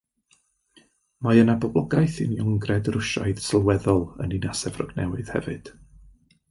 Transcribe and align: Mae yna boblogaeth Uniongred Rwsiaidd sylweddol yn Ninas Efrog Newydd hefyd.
Mae 1.27 1.41
yna 1.41 1.55
boblogaeth 1.65 2.17
Uniongred 2.25 2.91
Rwsiaidd 2.95 3.45
sylweddol 3.51 4.03
yn 4.25 4.35
Ninas 4.35 4.67
Efrog 4.73 5.01
Newydd 5.01 5.33
hefyd. 5.37 5.73